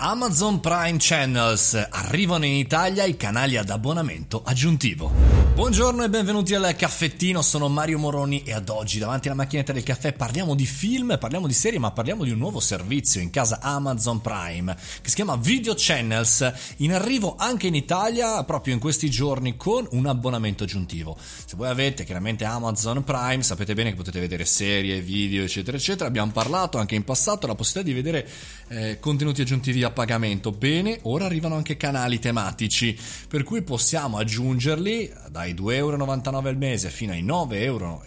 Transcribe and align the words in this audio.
Amazon 0.00 0.60
Prime 0.60 0.98
Channels. 1.00 1.88
Arrivano 1.90 2.44
in 2.44 2.52
Italia 2.52 3.04
i 3.04 3.16
canali 3.16 3.56
ad 3.56 3.68
abbonamento 3.68 4.42
aggiuntivo. 4.44 5.47
Buongiorno 5.58 6.04
e 6.04 6.08
benvenuti 6.08 6.54
al 6.54 6.76
caffettino, 6.76 7.42
sono 7.42 7.68
Mario 7.68 7.98
Moroni 7.98 8.44
e 8.44 8.52
ad 8.52 8.68
oggi 8.68 9.00
davanti 9.00 9.26
alla 9.26 9.36
macchinetta 9.36 9.72
del 9.72 9.82
caffè 9.82 10.12
parliamo 10.12 10.54
di 10.54 10.64
film, 10.64 11.18
parliamo 11.18 11.48
di 11.48 11.52
serie, 11.52 11.80
ma 11.80 11.90
parliamo 11.90 12.22
di 12.22 12.30
un 12.30 12.38
nuovo 12.38 12.60
servizio 12.60 13.20
in 13.20 13.30
casa 13.30 13.58
Amazon 13.60 14.20
Prime 14.20 14.76
che 15.02 15.08
si 15.08 15.16
chiama 15.16 15.34
Video 15.34 15.74
Channels, 15.76 16.52
in 16.76 16.92
arrivo 16.92 17.34
anche 17.36 17.66
in 17.66 17.74
Italia 17.74 18.44
proprio 18.44 18.72
in 18.72 18.78
questi 18.78 19.10
giorni 19.10 19.56
con 19.56 19.84
un 19.90 20.06
abbonamento 20.06 20.62
aggiuntivo. 20.62 21.16
Se 21.18 21.56
voi 21.56 21.66
avete 21.66 22.04
chiaramente 22.04 22.44
Amazon 22.44 23.02
Prime 23.02 23.42
sapete 23.42 23.74
bene 23.74 23.90
che 23.90 23.96
potete 23.96 24.20
vedere 24.20 24.44
serie, 24.44 25.00
video, 25.00 25.42
eccetera, 25.42 25.76
eccetera. 25.76 26.06
Abbiamo 26.06 26.30
parlato 26.30 26.78
anche 26.78 26.94
in 26.94 27.02
passato 27.02 27.48
la 27.48 27.56
possibilità 27.56 27.92
di 27.92 28.00
vedere 28.00 28.28
eh, 28.68 29.00
contenuti 29.00 29.40
aggiuntivi 29.40 29.82
a 29.82 29.90
pagamento. 29.90 30.52
Bene, 30.52 31.00
ora 31.02 31.24
arrivano 31.24 31.56
anche 31.56 31.76
canali 31.76 32.20
tematici, 32.20 32.96
per 33.26 33.42
cui 33.42 33.62
possiamo 33.62 34.18
aggiungerli 34.18 35.12
dai 35.32 35.46
2,99 35.54 35.72
euro 35.74 36.48
al 36.48 36.56
mese 36.56 36.90
fino 36.90 37.12
ai 37.12 37.24
9,9 37.24 37.54
euro 37.54 38.02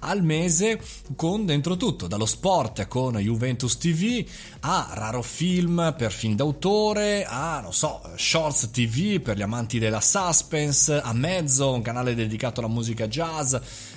al 0.00 0.22
mese 0.22 0.80
con 1.16 1.44
dentro 1.44 1.76
tutto, 1.76 2.06
dallo 2.06 2.26
sport 2.26 2.86
con 2.88 3.16
Juventus 3.16 3.76
TV 3.78 4.24
a 4.60 4.90
raro 4.94 5.22
film 5.22 5.94
per 5.96 6.12
film 6.12 6.34
d'autore, 6.34 7.24
a 7.24 7.60
non 7.60 7.72
so, 7.72 8.00
shorts 8.16 8.70
TV 8.70 9.20
per 9.20 9.36
gli 9.36 9.42
amanti 9.42 9.78
della 9.78 10.00
suspense, 10.00 11.00
a 11.00 11.12
mezzo 11.12 11.72
un 11.72 11.82
canale 11.82 12.14
dedicato 12.14 12.60
alla 12.60 12.68
musica 12.68 13.06
jazz 13.06 13.54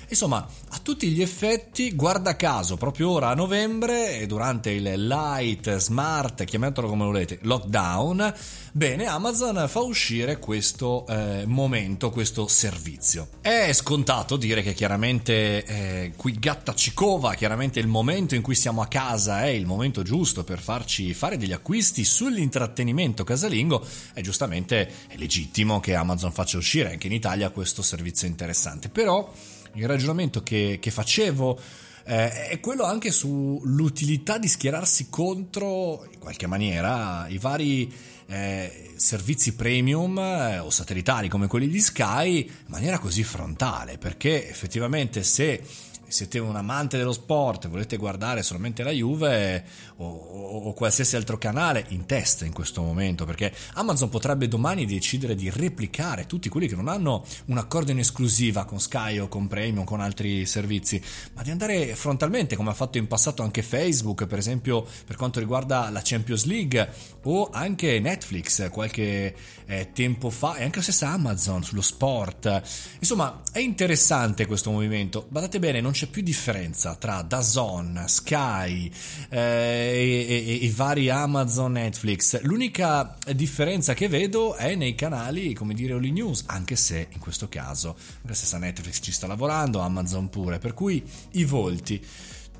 Insomma, 0.09 0.48
a 0.70 0.80
tutti 0.82 1.09
gli 1.09 1.22
effetti, 1.22 1.95
guarda 1.95 2.36
caso, 2.36 2.77
proprio 2.77 3.09
ora 3.09 3.30
a 3.30 3.34
novembre 3.34 4.20
e 4.20 4.27
durante 4.27 4.72
il 4.72 5.08
light, 5.08 5.77
smart, 5.77 6.44
chiamatelo 6.44 6.88
come 6.88 7.05
volete, 7.05 7.40
lockdown, 7.41 8.34
bene, 8.72 9.05
Amazon 9.05 9.66
fa 9.68 9.82
uscire 9.82 10.38
questo 10.38 11.05
eh, 11.07 11.44
momento, 11.46 12.10
questo 12.12 12.48
servizio. 12.48 13.29
È 13.41 13.71
scontato 13.74 14.38
dire 14.38 14.62
che 14.62 14.74
chiaramente 14.74 15.63
eh, 15.66 16.13
qui 16.16 16.34
gatta 16.34 16.76
ci 16.76 16.94
cova, 16.94 17.34
chiaramente 17.34 17.79
il 17.79 17.88
momento 17.88 18.35
in 18.35 18.41
cui 18.41 18.55
siamo 18.55 18.82
a 18.82 18.88
casa 18.88 19.44
è 19.44 19.48
il 19.48 19.66
momento 19.66 20.04
giusto 20.04 20.44
per 20.44 20.60
farci 20.60 21.13
fare 21.13 21.38
degli 21.38 21.51
acquisti 21.51 22.04
sull'intrattenimento 22.04 23.24
casalingo 23.24 23.85
e 24.13 24.22
giustamente 24.22 24.88
è 25.07 25.18
legittimo 25.18 25.79
che 25.79 25.96
Amazon 25.96 26.32
faccia 26.32 26.57
uscire 26.57 26.91
anche 26.91 27.07
in 27.07 27.13
Italia 27.13 27.49
questo 27.49 27.82
servizio 27.82 28.27
interessante. 28.27 28.90
Però 28.90 29.32
il 29.76 29.87
ragionamento 29.87 30.43
che, 30.43 30.77
che 30.81 30.91
facevo 30.91 31.59
eh, 32.05 32.49
è 32.49 32.59
quello 32.59 32.84
anche 32.84 33.12
sull'utilità 33.12 34.37
di 34.37 34.48
schierarsi 34.48 35.07
contro, 35.09 36.07
in 36.12 36.20
qualche 36.20 36.48
maniera, 36.48 37.27
i 37.27 37.37
vari 37.37 37.91
eh, 38.27 38.93
servizi 38.95 39.55
premium 39.55 40.17
eh, 40.17 40.59
o 40.59 40.70
satellitari 40.70 41.29
come 41.29 41.48
quelli 41.48 41.67
di 41.67 41.79
Sky 41.79 42.43
in 42.43 42.51
maniera 42.67 42.99
così 42.99 43.23
frontale, 43.23 43.98
perché 43.98 44.48
effettivamente 44.48 45.23
se 45.23 45.62
siete 46.07 46.39
un 46.39 46.55
amante 46.55 46.98
dello 46.98 47.13
sport, 47.13 47.67
volete 47.67 47.98
guardare 47.98 48.43
solamente 48.43 48.84
la 48.84 48.91
Juve 48.91 49.63
o, 49.98 50.05
o, 50.05 50.57
o, 50.67 50.73
qualsiasi 50.73 51.15
altro 51.15 51.37
canale 51.37 51.85
in 51.89 52.05
testa 52.05 52.45
in 52.45 52.53
questo 52.53 52.81
momento, 52.81 53.25
perché 53.25 53.53
Amazon 53.73 54.09
potrebbe 54.09 54.48
domani 54.48 54.85
decidere 54.85 55.35
di 55.35 55.49
replicare 55.49 56.26
tutti 56.26 56.49
quelli 56.49 56.67
che 56.67 56.76
non 56.76 56.87
hanno 56.87 57.26
un 57.45 57.57
accordo 57.57 57.91
in 57.91 57.99
esclusiva 57.99 58.65
con 58.65 58.79
Sky 58.79 59.17
o 59.20 59.27
con 59.27 59.48
Premium, 59.48 59.83
con 59.83 60.01
altri 60.01 60.45
servizi, 60.45 61.01
ma 61.33 61.43
di 61.43 61.51
andare 61.51 61.95
frontalmente 61.95 62.55
come 62.55 62.70
ha 62.70 62.73
fatto 62.73 62.98
in 62.98 63.07
passato 63.07 63.43
anche 63.43 63.61
Facebook, 63.61 64.25
per 64.28 64.38
esempio 64.38 64.85
per 65.06 65.16
quanto 65.16 65.39
riguarda 65.39 65.89
la 65.89 66.01
Champions 66.03 66.45
League 66.45 66.89
o 67.23 67.50
anche 67.51 68.00
Netflix 68.00 68.69
qualche 68.69 69.35
eh, 69.66 69.89
tempo 69.94 70.29
fa 70.29 70.56
e 70.56 70.63
anche 70.63 70.78
la 70.78 70.83
stessa 70.83 71.09
Amazon 71.09 71.63
sullo 71.63 71.81
sport. 71.81 72.61
Insomma, 73.00 73.41
è 73.51 73.59
interessante 73.59 74.45
questo 74.45 74.72
movimento. 74.72 75.25
Badate 75.29 75.59
bene, 75.59 75.81
non 75.81 75.94
c'è 75.95 76.07
più 76.07 76.22
differenza 76.22 76.95
tra 76.95 77.22
Dazon, 77.22 78.03
Sky 78.07 78.91
eh, 79.29 79.39
e, 79.39 80.25
e, 80.28 80.66
e, 80.66 80.72
vari 80.72 81.09
Amazon, 81.09 81.72
Netflix. 81.72 82.41
L'unica 82.41 83.16
differenza 83.33 83.94
che 83.94 84.09
vedo 84.09 84.56
è 84.56 84.75
nei 84.75 84.94
canali, 84.94 85.53
come 85.53 85.73
dire, 85.73 85.94
Only 85.94 86.11
News, 86.11 86.44
anche 86.47 86.75
se 86.75 87.07
in 87.09 87.19
questo 87.19 87.47
caso 87.47 87.95
la 88.23 88.33
stessa 88.33 88.57
Netflix 88.57 89.00
ci 89.01 89.13
sta 89.13 89.25
lavorando, 89.25 89.79
Amazon 89.79 90.29
pure, 90.29 90.59
per 90.59 90.73
cui 90.73 91.01
i 91.31 91.45
volti 91.45 92.06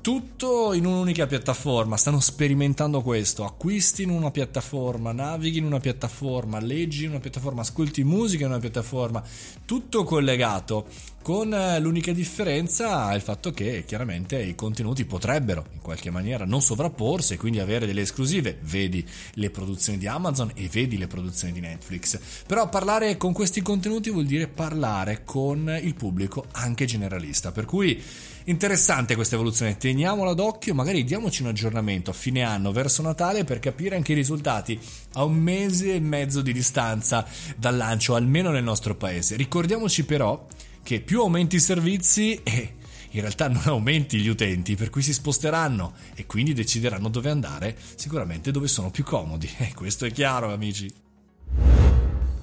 tutto 0.06 0.72
in 0.72 0.86
un'unica 0.86 1.26
piattaforma, 1.26 1.96
stanno 1.96 2.20
sperimentando 2.20 3.02
questo, 3.02 3.44
acquisti 3.44 4.04
in 4.04 4.10
una 4.10 4.30
piattaforma, 4.30 5.10
navighi 5.10 5.58
in 5.58 5.64
una 5.64 5.80
piattaforma, 5.80 6.60
leggi 6.60 7.02
in 7.02 7.10
una 7.10 7.18
piattaforma, 7.18 7.62
ascolti 7.62 8.04
musica 8.04 8.44
in 8.44 8.50
una 8.50 8.60
piattaforma, 8.60 9.20
tutto 9.64 10.04
collegato, 10.04 10.86
con 11.26 11.52
eh, 11.52 11.80
l'unica 11.80 12.12
differenza 12.12 13.12
il 13.12 13.20
fatto 13.20 13.50
che 13.50 13.82
chiaramente 13.84 14.40
i 14.40 14.54
contenuti 14.54 15.04
potrebbero 15.06 15.66
in 15.72 15.80
qualche 15.80 16.08
maniera 16.08 16.44
non 16.44 16.62
sovrapporsi 16.62 17.34
e 17.34 17.36
quindi 17.36 17.58
avere 17.58 17.84
delle 17.84 18.02
esclusive, 18.02 18.58
vedi 18.62 19.04
le 19.32 19.50
produzioni 19.50 19.98
di 19.98 20.06
Amazon 20.06 20.52
e 20.54 20.68
vedi 20.70 20.96
le 20.96 21.08
produzioni 21.08 21.52
di 21.52 21.58
Netflix, 21.58 22.20
però 22.46 22.68
parlare 22.68 23.16
con 23.16 23.32
questi 23.32 23.60
contenuti 23.60 24.08
vuol 24.08 24.24
dire 24.24 24.46
parlare 24.46 25.24
con 25.24 25.76
il 25.82 25.94
pubblico 25.96 26.44
anche 26.52 26.84
generalista, 26.84 27.50
per 27.50 27.64
cui 27.64 28.00
Interessante 28.48 29.16
questa 29.16 29.34
evoluzione, 29.34 29.76
teniamola 29.76 30.32
d'occhio, 30.32 30.72
magari 30.72 31.02
diamoci 31.02 31.42
un 31.42 31.48
aggiornamento 31.48 32.10
a 32.10 32.14
fine 32.14 32.42
anno 32.42 32.70
verso 32.70 33.02
Natale 33.02 33.42
per 33.42 33.58
capire 33.58 33.96
anche 33.96 34.12
i 34.12 34.14
risultati 34.14 34.78
a 35.14 35.24
un 35.24 35.34
mese 35.34 35.94
e 35.94 35.98
mezzo 35.98 36.42
di 36.42 36.52
distanza 36.52 37.26
dal 37.56 37.76
lancio, 37.76 38.14
almeno 38.14 38.50
nel 38.50 38.62
nostro 38.62 38.94
paese. 38.94 39.34
Ricordiamoci 39.34 40.04
però 40.04 40.46
che 40.86 41.00
più 41.00 41.18
aumenti 41.18 41.56
i 41.56 41.60
servizi 41.60 42.38
e 42.44 42.74
in 43.10 43.20
realtà 43.20 43.48
non 43.48 43.62
aumenti 43.64 44.18
gli 44.18 44.28
utenti, 44.28 44.76
per 44.76 44.88
cui 44.88 45.02
si 45.02 45.12
sposteranno 45.12 45.94
e 46.14 46.26
quindi 46.26 46.52
decideranno 46.52 47.08
dove 47.08 47.28
andare, 47.28 47.76
sicuramente 47.96 48.52
dove 48.52 48.68
sono 48.68 48.92
più 48.92 49.02
comodi. 49.02 49.50
E 49.58 49.74
questo 49.74 50.04
è 50.04 50.12
chiaro, 50.12 50.52
amici. 50.52 50.92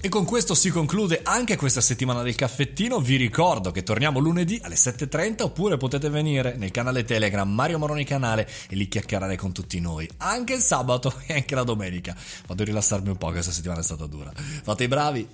E 0.02 0.10
con 0.10 0.26
questo 0.26 0.56
si 0.56 0.70
conclude 0.70 1.22
anche 1.24 1.56
questa 1.56 1.80
settimana 1.80 2.22
del 2.22 2.36
caffettino. 2.36 3.00
Vi 3.00 3.16
ricordo 3.16 3.72
che 3.72 3.84
torniamo 3.84 4.20
lunedì 4.20 4.60
alle 4.62 4.76
7.30 4.76 5.44
oppure 5.44 5.78
potete 5.78 6.10
venire 6.10 6.58
nel 6.58 6.72
canale 6.72 7.06
Telegram 7.06 7.50
Mario 7.50 7.80
Moroni 7.80 8.04
Canale 8.04 8.46
e 8.68 8.76
lì 8.76 8.90
chiacchierare 8.90 9.38
con 9.38 9.54
tutti 9.54 9.80
noi. 9.80 10.10
Anche 10.18 10.56
il 10.56 10.62
sabato 10.62 11.14
e 11.26 11.36
anche 11.36 11.56
la 11.56 11.64
domenica. 11.64 12.14
Vado 12.46 12.64
a 12.64 12.66
rilassarmi 12.66 13.08
un 13.08 13.18
po', 13.18 13.32
questa 13.32 13.54
settimana 13.54 13.80
è 13.80 13.84
stata 13.84 14.06
dura. 14.06 14.34
Fate 14.36 14.84
i 14.84 14.88
bravi. 14.90 15.28